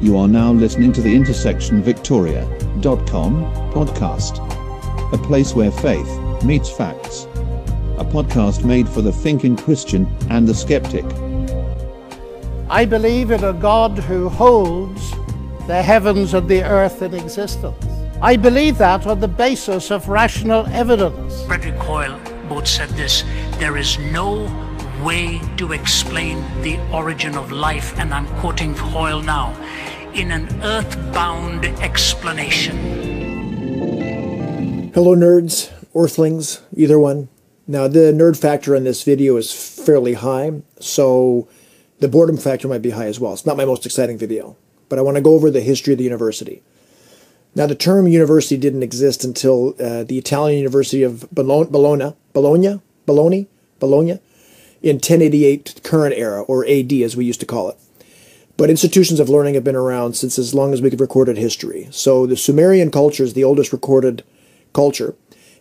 [0.00, 3.34] You are now listening to the intersectionvictoria.com
[3.72, 7.26] podcast, a place where faith meets facts.
[7.98, 11.04] A podcast made for the thinking Christian and the skeptic.
[12.68, 15.12] I believe in a God who holds
[15.66, 17.76] the heavens and the earth in existence.
[18.20, 21.42] I believe that on the basis of rational evidence.
[21.44, 22.18] Frederick Hoyle
[22.48, 23.24] both said this
[23.58, 24.44] there is no
[25.02, 29.54] way to explain the origin of life, and I'm quoting Hoyle now,
[30.14, 32.76] in an earthbound explanation.
[34.94, 37.28] Hello, nerds, earthlings, either one.
[37.66, 41.48] Now, the nerd factor in this video is fairly high, so
[41.98, 43.32] the boredom factor might be high as well.
[43.32, 44.56] It's not my most exciting video,
[44.88, 46.62] but I want to go over the history of the university.
[47.56, 52.80] Now, the term university didn't exist until uh, the Italian University of Bologna, Bologna, Bologna,
[53.06, 53.48] Bologna,
[53.80, 54.20] Bologna,
[54.82, 57.78] in 1088 current era, or AD as we used to call it.
[58.56, 61.88] But institutions of learning have been around since as long as we have recorded history.
[61.90, 64.22] So the Sumerian culture is the oldest recorded
[64.72, 65.14] culture,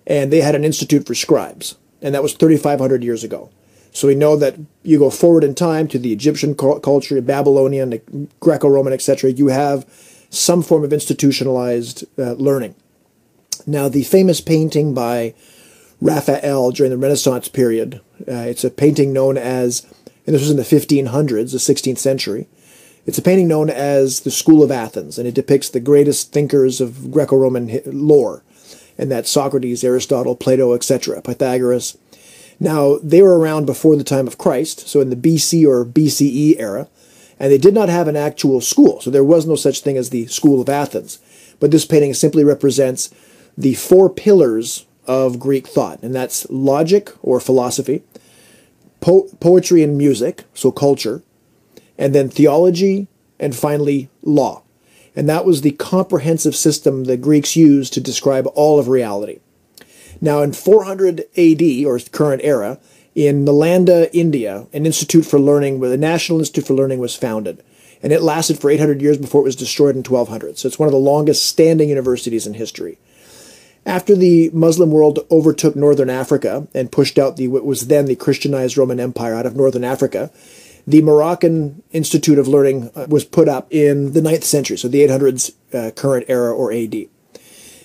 [0.05, 3.49] and they had an institute for scribes, and that was 3,500 years ago.
[3.91, 8.93] So we know that you go forward in time to the Egyptian culture, Babylonian, Greco-Roman,
[8.93, 9.31] etc.
[9.31, 9.85] You have
[10.29, 12.75] some form of institutionalized uh, learning.
[13.67, 15.35] Now, the famous painting by
[16.03, 18.01] Raphael during the Renaissance period.
[18.27, 19.85] Uh, it's a painting known as,
[20.27, 22.47] and this was in the 1500s, the 16th century.
[23.05, 26.79] It's a painting known as the School of Athens, and it depicts the greatest thinkers
[26.79, 28.43] of Greco Roman lore,
[28.97, 31.97] and that's Socrates, Aristotle, Plato, etc., Pythagoras.
[32.59, 36.55] Now, they were around before the time of Christ, so in the BC or BCE
[36.57, 36.87] era,
[37.39, 40.09] and they did not have an actual school, so there was no such thing as
[40.09, 41.19] the School of Athens.
[41.59, 43.13] But this painting simply represents
[43.57, 48.03] the four pillars of Greek thought, and that's logic or philosophy,
[49.01, 51.21] po- poetry and music, so culture,
[51.97, 53.07] and then theology,
[53.39, 54.63] and finally law.
[55.15, 59.39] And that was the comprehensive system the Greeks used to describe all of reality.
[60.21, 62.79] Now, in 400 AD, or current era,
[63.13, 67.61] in Nalanda, India, an institute for learning, the National Institute for Learning was founded.
[68.01, 70.57] And it lasted for 800 years before it was destroyed in 1200.
[70.57, 72.97] So it's one of the longest standing universities in history.
[73.85, 78.15] After the Muslim world overtook northern Africa and pushed out the what was then the
[78.15, 80.31] Christianized Roman Empire out of northern Africa,
[80.85, 85.05] the Moroccan Institute of Learning uh, was put up in the 9th century, so the
[85.05, 86.95] 800s uh, current era or AD.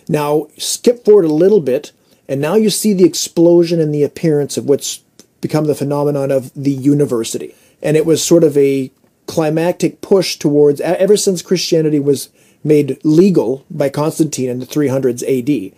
[0.09, 1.93] Now, skip forward a little bit,
[2.29, 5.03] and now you see the explosion and the appearance of what's
[5.41, 7.55] become the phenomenon of the university.
[7.83, 8.91] And it was sort of a
[9.27, 12.31] climactic push towards, ever since Christianity was
[12.65, 15.77] made legal by Constantine in the 300s AD,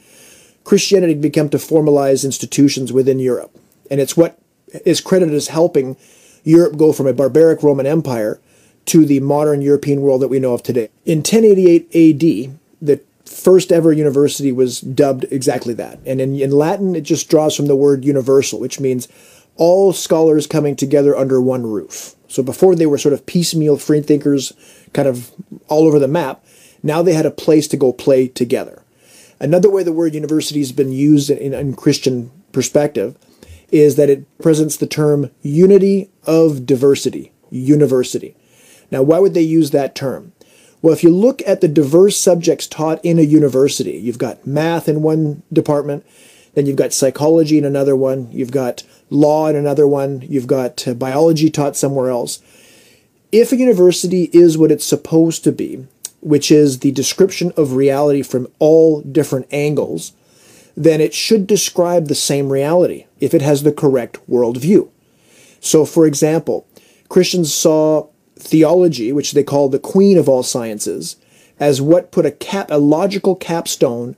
[0.64, 3.54] Christianity become to formalize institutions within Europe.
[3.90, 4.38] And it's what
[4.84, 5.96] is credited as helping
[6.44, 8.40] Europe go from a barbaric Roman Empire
[8.86, 10.88] to the modern European world that we know of today.
[11.04, 16.00] In 1088 AD, the first ever university was dubbed exactly that.
[16.04, 19.06] And in, in Latin, it just draws from the word universal, which means
[19.56, 22.14] all scholars coming together under one roof.
[22.28, 24.52] So before they were sort of piecemeal free thinkers
[24.92, 25.30] kind of
[25.68, 26.44] all over the map,
[26.82, 28.82] now they had a place to go play together.
[29.38, 33.16] Another way the word university has been used in, in Christian perspective
[33.72, 38.36] is that it presents the term unity of diversity, university.
[38.90, 40.32] Now, why would they use that term?
[40.82, 44.88] Well, if you look at the diverse subjects taught in a university, you've got math
[44.88, 46.06] in one department,
[46.54, 50.86] then you've got psychology in another one, you've got law in another one, you've got
[50.88, 52.40] uh, biology taught somewhere else.
[53.30, 55.86] If a university is what it's supposed to be,
[56.20, 60.12] which is the description of reality from all different angles,
[60.84, 64.88] then it should describe the same reality if it has the correct worldview.
[65.60, 66.66] So, for example,
[67.10, 71.16] Christians saw theology, which they call the queen of all sciences,
[71.58, 74.16] as what put a cap, a logical capstone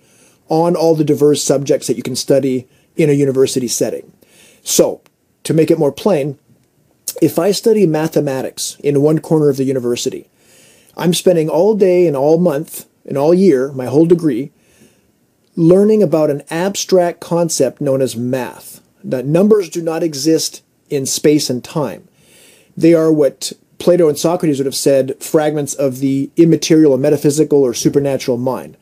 [0.49, 4.13] on all the diverse subjects that you can study in a university setting.
[4.63, 5.01] So,
[5.43, 6.39] to make it more plain,
[7.21, 10.29] if I study mathematics in one corner of the university,
[10.97, 14.53] I'm spending all day and all month and all year, my whole degree,
[15.57, 18.81] learning about an abstract concept known as math.
[19.05, 22.09] That numbers do not exist in space and time.
[22.77, 27.63] They are what Plato and Socrates would have said fragments of the immaterial or metaphysical
[27.63, 28.77] or supernatural mind.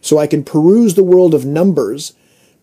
[0.00, 2.12] So I can peruse the world of numbers,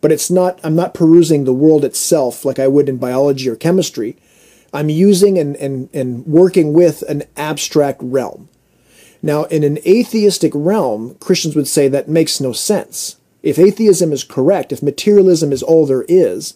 [0.01, 3.56] but it's not I'm not perusing the world itself like I would in biology or
[3.56, 4.17] chemistry.
[4.71, 8.50] I'm using and, and, and working with an abstract realm.
[9.21, 13.19] Now, in an atheistic realm, Christians would say that makes no sense.
[13.41, 16.56] If atheism is correct, if materialism is all there is,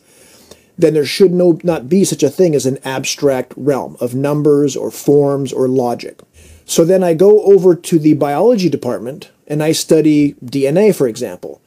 [0.78, 4.76] then there should no, not be such a thing as an abstract realm of numbers
[4.76, 6.20] or forms or logic.
[6.66, 11.62] So then I go over to the biology department and I study DNA, for example.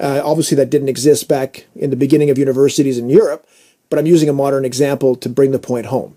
[0.00, 3.46] Uh, obviously, that didn't exist back in the beginning of universities in Europe,
[3.90, 6.16] but I'm using a modern example to bring the point home.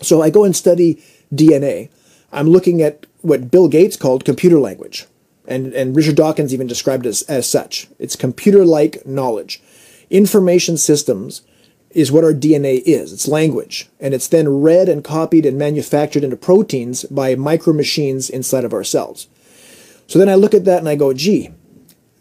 [0.00, 1.02] So I go and study
[1.32, 1.90] DNA.
[2.32, 5.06] I'm looking at what Bill Gates called computer language.
[5.46, 7.88] And, and Richard Dawkins even described it as, as such.
[7.98, 9.62] It's computer like knowledge.
[10.10, 11.42] Information systems
[11.90, 13.12] is what our DNA is.
[13.12, 13.88] It's language.
[14.00, 18.74] And it's then read and copied and manufactured into proteins by micro machines inside of
[18.74, 19.28] our cells.
[20.06, 21.50] So then I look at that and I go, gee,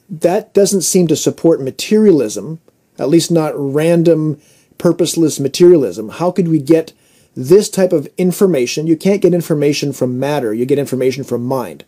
[0.10, 2.60] that doesn't seem to support materialism,
[2.98, 4.40] at least not random,
[4.78, 6.10] purposeless materialism.
[6.10, 6.94] How could we get
[7.36, 8.88] this type of information?
[8.88, 11.84] You can't get information from matter, you get information from mind.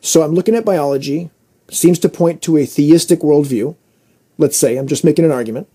[0.00, 1.30] So I'm looking at biology,
[1.70, 3.76] seems to point to a theistic worldview.
[4.38, 5.68] Let's say, I'm just making an argument.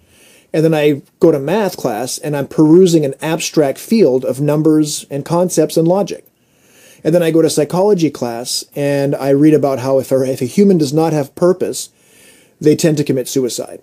[0.53, 5.05] And then I go to math class and I'm perusing an abstract field of numbers
[5.09, 6.25] and concepts and logic.
[7.03, 10.41] And then I go to psychology class and I read about how if a, if
[10.41, 11.89] a human does not have purpose,
[12.61, 13.81] they tend to commit suicide.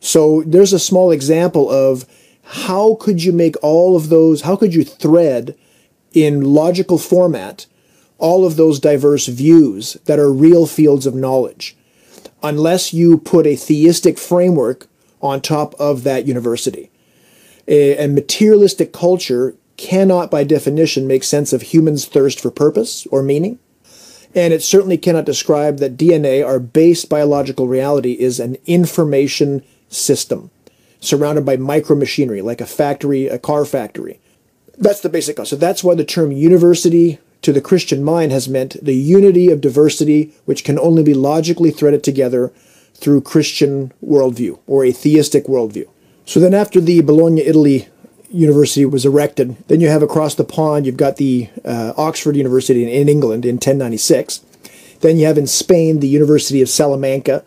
[0.00, 2.06] So there's a small example of
[2.42, 5.56] how could you make all of those, how could you thread
[6.12, 7.66] in logical format
[8.18, 11.76] all of those diverse views that are real fields of knowledge,
[12.42, 14.86] unless you put a theistic framework
[15.22, 16.90] on top of that university.
[17.66, 23.22] A, a, materialistic culture cannot, by definition, make sense of humans' thirst for purpose or
[23.22, 23.58] meaning.
[24.34, 30.50] And it certainly cannot describe that DNA, our base biological reality, is an information system
[31.00, 34.20] surrounded by micro machinery, like a factory, a car factory.
[34.76, 35.44] That's the basic.
[35.46, 39.60] So that's why the term university to the Christian mind has meant the unity of
[39.60, 42.52] diversity, which can only be logically threaded together
[42.94, 45.88] through Christian worldview or a theistic worldview.
[46.24, 47.88] So then, after the Bologna, Italy
[48.30, 52.82] university was erected, then you have across the pond, you've got the uh, Oxford University
[52.82, 54.40] in, in England in 1096.
[55.00, 57.44] Then you have in Spain the University of Salamanca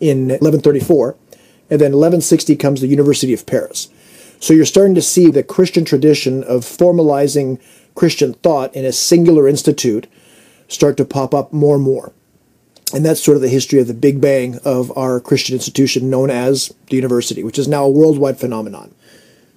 [0.00, 1.16] in 1134.
[1.70, 3.88] And then 1160 comes the University of Paris.
[4.40, 7.60] So you're starting to see the Christian tradition of formalizing
[7.98, 10.06] Christian thought in a singular institute
[10.68, 12.12] start to pop up more and more.
[12.94, 16.30] And that's sort of the history of the Big Bang of our Christian institution known
[16.30, 18.94] as the university, which is now a worldwide phenomenon.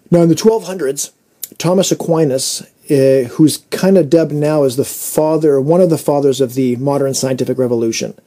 [0.09, 1.11] Now, in the 1200s,
[1.59, 6.41] Thomas Aquinas, uh, who's kind of dubbed now as the father, one of the fathers
[6.41, 8.17] of the modern scientific revolution.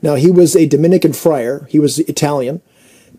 [0.00, 2.62] Now, he was a Dominican friar, he was Italian,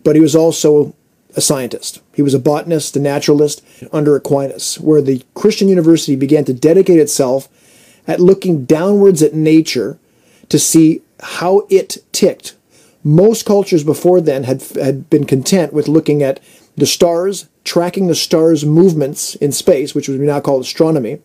[0.02, 0.94] but he was also
[1.38, 2.02] a scientist.
[2.12, 6.98] He was a botanist, a naturalist under Aquinas, where the Christian university began to dedicate
[6.98, 7.48] itself
[8.06, 9.98] at looking downwards at nature
[10.48, 12.56] to see how it ticked.
[13.04, 16.40] Most cultures before then had, had been content with looking at
[16.76, 21.20] the stars, tracking the stars' movements in space, which we now call astronomy.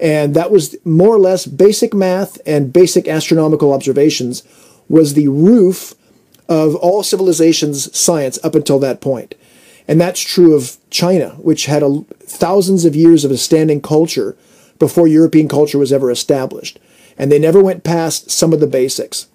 [0.00, 4.42] And that was more or less basic math and basic astronomical observations
[4.88, 5.94] was the roof
[6.48, 9.34] of all civilizations' science up until that point.
[9.86, 14.36] And that's true of China, which had a, thousands of years of a standing culture
[14.78, 16.78] before European culture was ever established.
[17.18, 19.28] And they never went past some of the basics.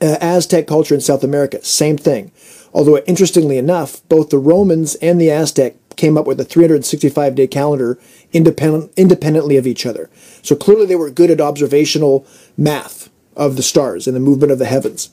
[0.00, 2.30] Uh, Aztec culture in South America, same thing.
[2.72, 7.46] Although, interestingly enough, both the Romans and the Aztec came up with a 365 day
[7.46, 7.98] calendar
[8.32, 10.10] independent, independently of each other.
[10.42, 14.58] So clearly they were good at observational math of the stars and the movement of
[14.58, 15.10] the heavens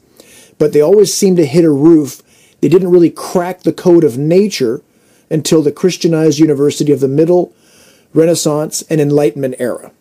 [0.61, 2.21] but they always seemed to hit a roof.
[2.61, 4.83] They didn't really crack the code of nature
[5.31, 7.51] until the Christianized university of the Middle,
[8.13, 9.91] Renaissance, and Enlightenment era.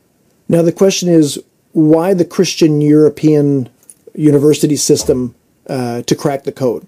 [0.51, 3.71] Now, the question is why the Christian European
[4.15, 5.35] university system
[5.67, 6.87] uh, to crack the code?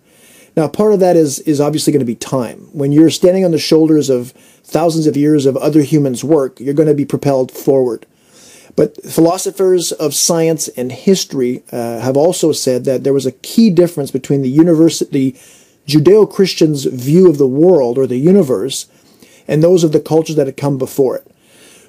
[0.55, 2.69] Now, part of that is, is obviously going to be time.
[2.75, 4.33] When you're standing on the shoulders of
[4.65, 8.05] thousands of years of other humans' work, you're going to be propelled forward.
[8.75, 13.71] But philosophers of science and history uh, have also said that there was a key
[13.71, 15.37] difference between the
[15.87, 18.87] Judeo-Christians' view of the world or the universe,
[19.47, 21.27] and those of the cultures that had come before it.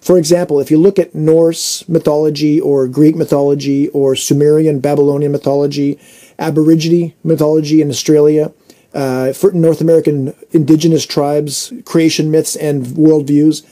[0.01, 5.97] For example, if you look at Norse mythology or Greek mythology or Sumerian, Babylonian mythology,
[6.37, 8.51] Aborigine mythology in Australia,
[8.93, 13.63] uh, North American indigenous tribes, creation myths, and worldviews,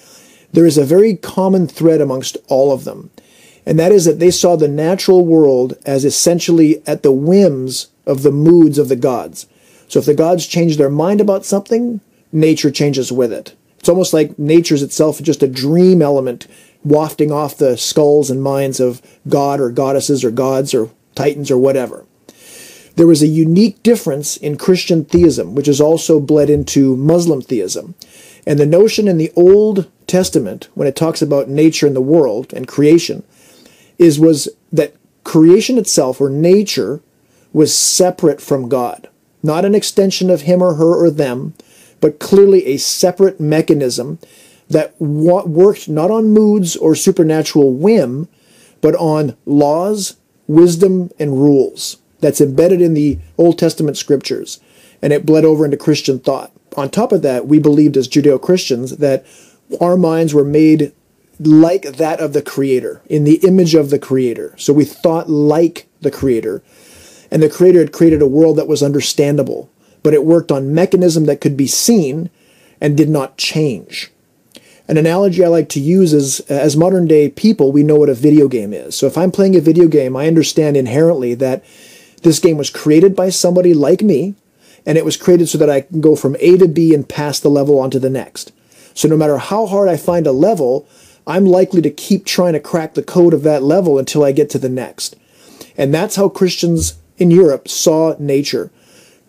[0.53, 3.09] there is a very common thread amongst all of them,
[3.65, 8.23] and that is that they saw the natural world as essentially at the whims of
[8.23, 9.47] the moods of the gods.
[9.87, 13.55] So if the gods change their mind about something, nature changes with it.
[13.79, 16.47] It's almost like nature's itself just a dream element
[16.83, 21.57] wafting off the skulls and minds of god or goddesses or gods or titans or
[21.57, 22.05] whatever.
[22.95, 27.95] There was a unique difference in Christian theism, which has also bled into Muslim theism.
[28.45, 32.53] And the notion in the Old Testament, when it talks about nature and the world
[32.53, 33.23] and creation,
[33.97, 37.01] is was that creation itself or nature
[37.53, 39.09] was separate from God,
[39.41, 41.53] not an extension of him or her or them,
[42.01, 44.19] but clearly a separate mechanism
[44.69, 48.27] that worked not on moods or supernatural whim,
[48.81, 54.59] but on laws, wisdom, and rules that's embedded in the Old Testament scriptures,
[55.01, 56.51] and it bled over into Christian thought.
[56.77, 59.25] On top of that, we believed as Judeo Christians that
[59.79, 60.91] our minds were made
[61.39, 64.53] like that of the Creator, in the image of the Creator.
[64.57, 66.61] So we thought like the Creator.
[67.31, 69.69] And the Creator had created a world that was understandable,
[70.03, 72.29] but it worked on mechanism that could be seen
[72.79, 74.11] and did not change.
[74.87, 78.13] An analogy I like to use is as modern day people, we know what a
[78.13, 78.95] video game is.
[78.95, 81.63] So if I'm playing a video game, I understand inherently that
[82.23, 84.35] this game was created by somebody like me,
[84.85, 87.39] and it was created so that I can go from A to B and pass
[87.39, 88.51] the level on to the next.
[88.93, 90.87] So no matter how hard I find a level,
[91.27, 94.49] I'm likely to keep trying to crack the code of that level until I get
[94.51, 95.15] to the next.
[95.77, 98.71] And that's how Christians in Europe saw nature.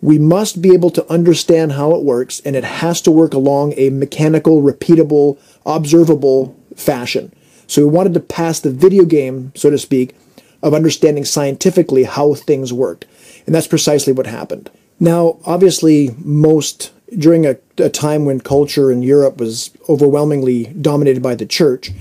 [0.01, 3.73] We must be able to understand how it works, and it has to work along
[3.77, 7.31] a mechanical, repeatable, observable fashion.
[7.67, 10.15] So we wanted to pass the video game, so to speak,
[10.61, 13.05] of understanding scientifically how things worked.
[13.45, 14.69] And that's precisely what happened.
[14.99, 21.35] Now, obviously, most during a, a, time when culture in Europe was overwhelmingly dominated by
[21.35, 21.91] the church,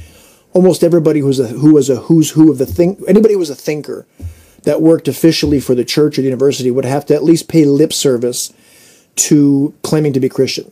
[0.52, 3.40] almost everybody who was a, who was a who's who of the think anybody who
[3.40, 4.07] was a thinker
[4.64, 7.64] that worked officially for the church or the university would have to at least pay
[7.64, 8.52] lip service
[9.16, 10.71] to claiming to be Christian.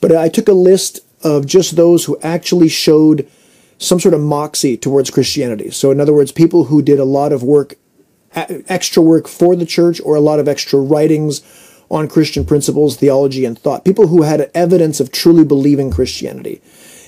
[0.00, 3.28] But I took a list of just those who actually showed
[3.78, 5.70] some sort of moxie towards Christianity.
[5.70, 7.74] So, in other words, people who did a lot of work,
[8.34, 11.40] extra work for the church, or a lot of extra writings
[11.94, 13.84] on Christian principles, theology, and thought.
[13.84, 16.60] People who had evidence of truly believing Christianity.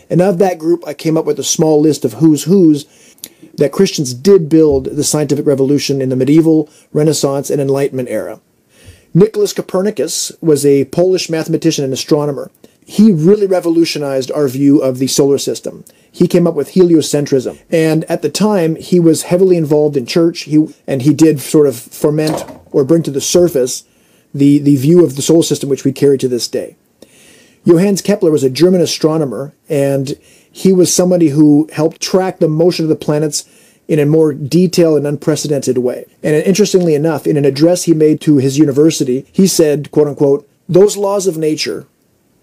[0.09, 2.87] And of that group, I came up with a small list of who's who's
[3.57, 8.40] that Christians did build the scientific revolution in the medieval, Renaissance, and Enlightenment era.
[9.12, 12.50] Nicholas Copernicus was a Polish mathematician and astronomer.
[12.85, 15.85] He really revolutionized our view of the solar system.
[16.12, 17.59] He came up with heliocentrism.
[17.71, 21.66] And at the time, he was heavily involved in church, he, and he did sort
[21.66, 23.85] of foment or bring to the surface
[24.38, 26.76] the, the view of the solar system which we carry to this day.
[27.66, 30.19] Johannes Kepler was a German astronomer, and
[30.50, 33.45] he was somebody who helped track the motion of the planets
[33.88, 36.07] in a more detailed and unprecedented way.
[36.23, 40.49] And interestingly enough, in an address he made to his university, he said, quote unquote,
[40.69, 41.87] those laws of nature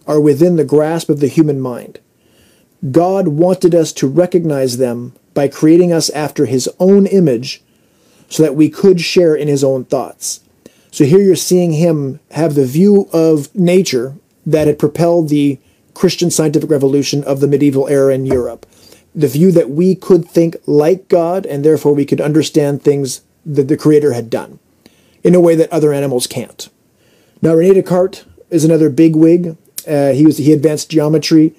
[0.08, 2.00] are within the grasp of the human mind.
[2.92, 7.62] God wanted us to recognize them by creating us after his own image
[8.30, 10.42] so that we could share in his own thoughts.
[10.94, 14.14] So here you're seeing him have the view of nature
[14.46, 15.58] that had propelled the
[15.96, 18.68] Christian scientific revolution of the medieval era in Europe.
[19.16, 23.70] The view that we could think like God and therefore we could understand things that
[23.70, 24.60] the Creator had done
[25.24, 26.70] in a way that other animals can't.
[27.42, 29.58] Now, Rene Descartes is another big wig.
[29.88, 31.56] Uh, he, was, he advanced geometry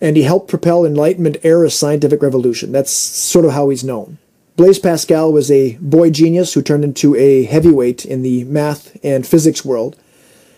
[0.00, 2.72] and he helped propel Enlightenment era scientific revolution.
[2.72, 4.18] That's sort of how he's known.
[4.56, 9.26] Blaise Pascal was a boy genius who turned into a heavyweight in the math and
[9.26, 9.96] physics world.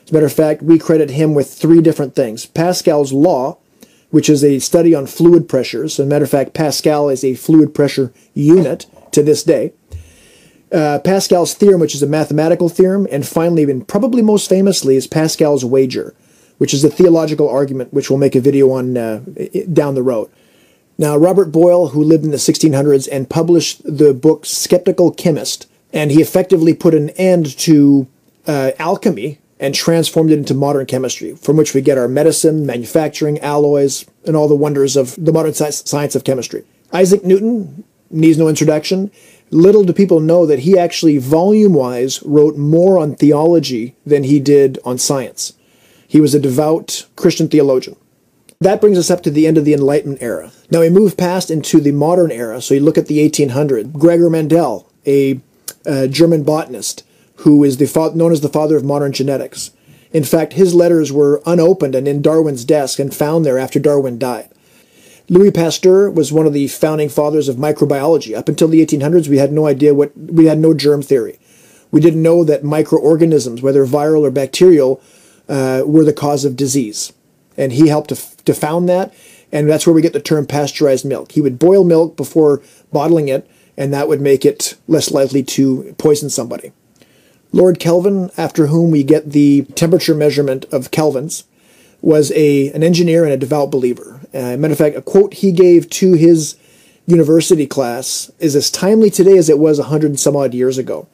[0.04, 2.44] As a matter of fact, we credit him with three different things.
[2.44, 3.56] Pascal's law,
[4.10, 5.98] which is a study on fluid pressures.
[5.98, 9.72] As a matter of fact, Pascal is a fluid pressure unit to this day.
[10.70, 15.06] Uh, Pascal's theorem, which is a mathematical theorem, and finally, and probably most famously, is
[15.06, 16.14] Pascal's wager,
[16.58, 19.22] which is a theological argument, which we'll make a video on uh,
[19.72, 20.28] down the road.
[20.98, 26.10] Now, Robert Boyle, who lived in the 1600s and published the book Skeptical Chemist, and
[26.10, 28.06] he effectively put an end to
[28.46, 33.38] uh, alchemy and transformed it into modern chemistry, from which we get our medicine, manufacturing,
[33.40, 36.64] alloys, and all the wonders of the modern science of chemistry.
[36.92, 39.10] Isaac Newton needs no introduction.
[39.50, 44.40] Little do people know that he actually, volume wise, wrote more on theology than he
[44.40, 45.54] did on science.
[46.08, 47.96] He was a devout Christian theologian.
[48.60, 50.50] That brings us up to the end of the Enlightenment era.
[50.70, 52.60] Now we move past into the modern era.
[52.62, 53.92] So you look at the 1800s.
[53.92, 55.40] Gregor Mendel, a,
[56.08, 57.04] German botanist,
[57.36, 59.70] who is the known as the father of modern genetics.
[60.10, 64.18] In fact, his letters were unopened and in Darwin's desk and found there after Darwin
[64.18, 64.48] died.
[65.28, 68.36] Louis Pasteur was one of the founding fathers of microbiology.
[68.36, 71.38] Up until the 1800s, we had no idea what we had no germ theory.
[71.90, 75.00] We didn't know that microorganisms, whether viral or bacterial,
[75.48, 77.12] uh, were the cause of disease
[77.56, 79.14] and he helped to, to found that.
[79.52, 81.32] And that's where we get the term pasteurized milk.
[81.32, 82.62] He would boil milk before
[82.92, 86.72] bottling it, and that would make it less likely to poison somebody.
[87.52, 91.44] Lord Kelvin, after whom we get the temperature measurement of kelvins,
[92.02, 94.20] was a, an engineer and a devout believer.
[94.34, 96.56] Uh, matter of fact, a quote he gave to his
[97.06, 100.76] university class is as timely today as it was a 100 and some odd years
[100.76, 101.08] ago.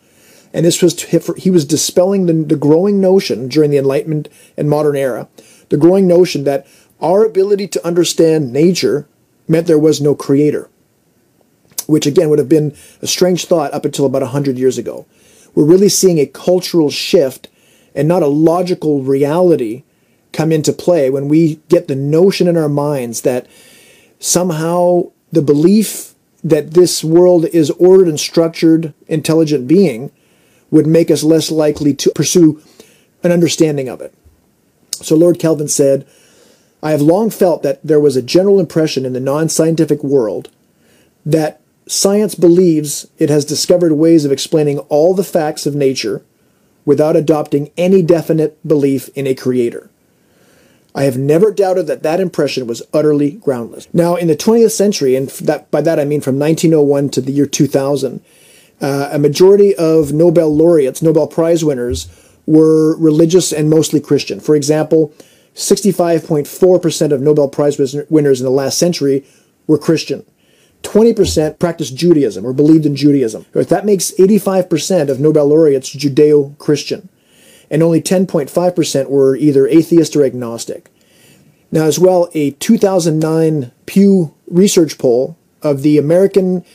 [0.52, 4.68] And this was to, he was dispelling the, the growing notion during the Enlightenment and
[4.68, 5.28] modern era,
[5.68, 6.66] the growing notion that
[7.02, 9.08] our ability to understand nature
[9.48, 10.70] meant there was no creator,
[11.86, 15.04] which again would have been a strange thought up until about 100 years ago.
[15.54, 17.48] We're really seeing a cultural shift
[17.94, 19.82] and not a logical reality
[20.32, 23.46] come into play when we get the notion in our minds that
[24.18, 30.10] somehow the belief that this world is ordered and structured intelligent being
[30.70, 32.62] would make us less likely to pursue
[33.22, 34.14] an understanding of it.
[34.92, 36.06] So Lord Kelvin said,
[36.82, 40.50] I have long felt that there was a general impression in the non scientific world
[41.24, 46.22] that science believes it has discovered ways of explaining all the facts of nature
[46.84, 49.88] without adopting any definite belief in a creator.
[50.94, 53.88] I have never doubted that that impression was utterly groundless.
[53.94, 57.32] Now, in the 20th century, and that, by that I mean from 1901 to the
[57.32, 58.20] year 2000,
[58.80, 62.08] uh, a majority of Nobel laureates, Nobel Prize winners,
[62.44, 64.40] were religious and mostly Christian.
[64.40, 65.14] For example,
[65.54, 67.78] 65.4% of Nobel Prize
[68.08, 69.24] winners in the last century
[69.66, 70.24] were Christian.
[70.82, 73.46] 20% practiced Judaism or believed in Judaism.
[73.52, 77.08] That makes 85% of Nobel laureates Judeo Christian
[77.72, 80.90] and only 10.5% were either atheist or agnostic.
[81.72, 86.66] Now, as well, a 2009 Pew Research poll of the American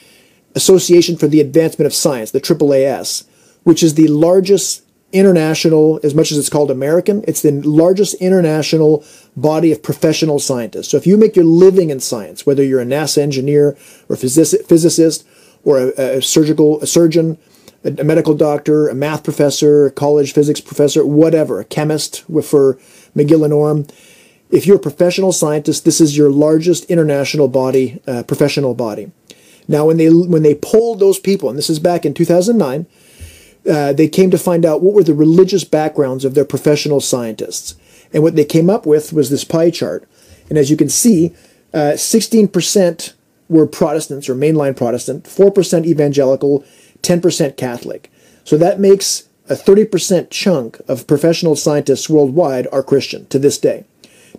[0.56, 3.26] Association for the Advancement of Science, the AAAS,
[3.62, 4.82] which is the largest
[5.14, 10.90] international, as much as it's called American, it's the largest international body of professional scientists.
[10.90, 13.78] So if you make your living in science, whether you're a NASA engineer
[14.10, 15.26] or physicist
[15.64, 17.38] or a, a surgical a surgeon,
[17.84, 22.76] a, medical doctor, a math professor, a college physics professor, whatever, a chemist for
[23.16, 23.88] McGill and Orme.
[24.50, 29.12] If you're a professional scientist, this is your largest international body, uh, professional body.
[29.68, 32.86] Now, when they when they polled those people, and this is back in 2009,
[33.70, 37.76] uh, they came to find out what were the religious backgrounds of their professional scientists,
[38.14, 40.08] and what they came up with was this pie chart.
[40.50, 41.34] And as you can see,
[41.74, 43.14] uh, 16%
[43.50, 46.64] were Protestants or mainline Protestant, 4% evangelical,
[47.02, 48.12] 10% Catholic.
[48.44, 53.86] So that makes a 30% chunk of professional scientists worldwide are Christian to this day.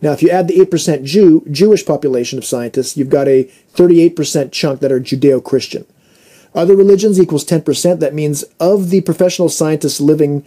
[0.01, 4.53] Now, if you add the 8% Jew, Jewish population of scientists, you've got a 38%
[4.53, 5.87] chunk that are Judeo Christian.
[6.59, 8.01] Other religions equals 10%.
[8.01, 10.45] That means of the professional scientists living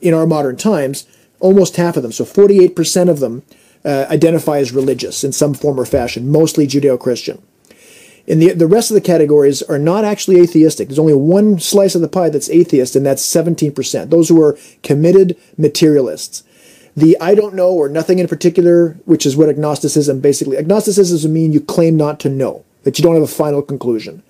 [0.00, 1.04] in our modern times,
[1.40, 3.42] almost half of them, so 48% of them,
[3.84, 7.42] uh, identify as religious in some form or fashion, mostly Judeo Christian.
[8.28, 10.86] And the, the rest of the categories are not actually atheistic.
[10.86, 14.10] There's only one slice of the pie that's atheist, and that's 17%.
[14.10, 16.44] Those who are committed materialists.
[16.96, 21.54] The I don't know or nothing in particular, which is what agnosticism basically, agnosticism means
[21.54, 24.22] you claim not to know, that you don't have a final conclusion.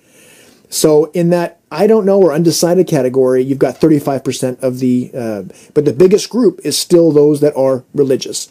[0.69, 5.43] So in that I don't know or undecided category, you've got 35% of the, uh,
[5.73, 8.47] but the biggest group is still those that are religious.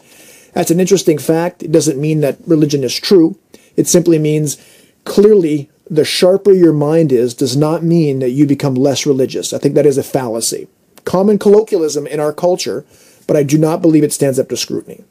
[0.53, 1.63] That's an interesting fact.
[1.63, 3.37] It doesn't mean that religion is true.
[3.75, 4.57] It simply means
[5.05, 9.53] clearly the sharper your mind is does not mean that you become less religious.
[9.53, 10.67] I think that is a fallacy.
[11.05, 12.85] Common colloquialism in our culture,
[13.27, 15.03] but I do not believe it stands up to scrutiny.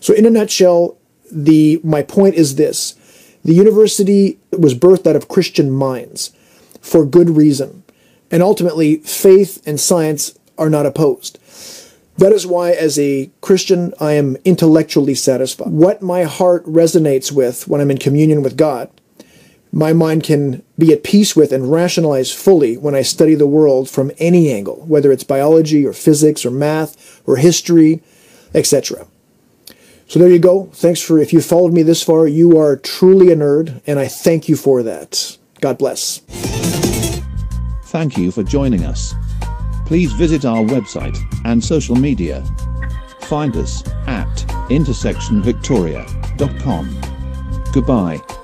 [0.00, 0.96] So in a nutshell,
[1.30, 2.96] the my point is this.
[3.44, 6.32] The university was birthed out of Christian minds
[6.80, 7.82] for good reason.
[8.30, 11.38] And ultimately, faith and science are not opposed.
[12.18, 15.68] That is why, as a Christian, I am intellectually satisfied.
[15.68, 18.90] What my heart resonates with when I'm in communion with God
[19.72, 23.88] my mind can be at peace with and rationalize fully when I study the world
[23.88, 28.02] from any angle, whether it's biology or physics or math or history,
[28.52, 29.06] etc.
[30.08, 30.70] So there you go.
[30.72, 34.08] Thanks for, if you followed me this far, you are truly a nerd, and I
[34.08, 35.36] thank you for that.
[35.60, 36.18] God bless.
[37.84, 39.14] Thank you for joining us.
[39.86, 42.44] Please visit our website and social media.
[43.22, 44.28] Find us at
[44.68, 47.00] intersectionvictoria.com.
[47.72, 48.39] Goodbye.